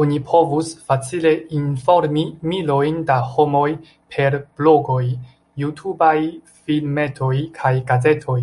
[0.00, 3.64] Oni povus facile informi milojn da homoj
[4.16, 5.02] per blogoj,
[5.66, 6.18] jutubaj
[6.64, 8.42] filmetoj kaj gazetoj.